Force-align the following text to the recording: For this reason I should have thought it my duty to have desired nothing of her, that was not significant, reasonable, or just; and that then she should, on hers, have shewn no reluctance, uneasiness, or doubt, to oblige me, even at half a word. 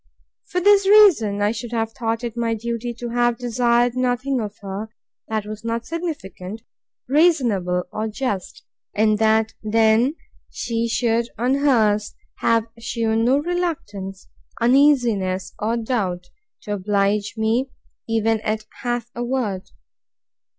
For 0.47 0.59
this 0.59 0.87
reason 0.87 1.43
I 1.43 1.51
should 1.51 1.71
have 1.73 1.91
thought 1.91 2.23
it 2.23 2.35
my 2.35 2.55
duty 2.55 2.91
to 2.95 3.09
have 3.09 3.37
desired 3.37 3.95
nothing 3.95 4.41
of 4.41 4.57
her, 4.63 4.89
that 5.27 5.45
was 5.45 5.63
not 5.63 5.85
significant, 5.85 6.63
reasonable, 7.07 7.83
or 7.91 8.07
just; 8.07 8.63
and 8.95 9.19
that 9.19 9.53
then 9.61 10.15
she 10.49 10.87
should, 10.87 11.29
on 11.37 11.53
hers, 11.53 12.15
have 12.37 12.65
shewn 12.79 13.25
no 13.25 13.37
reluctance, 13.37 14.27
uneasiness, 14.59 15.53
or 15.59 15.77
doubt, 15.77 16.31
to 16.63 16.73
oblige 16.73 17.35
me, 17.37 17.69
even 18.09 18.39
at 18.39 18.65
half 18.81 19.11
a 19.13 19.23
word. 19.23 19.69